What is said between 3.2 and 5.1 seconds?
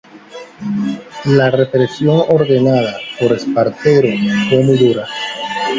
Espartero fue muy dura.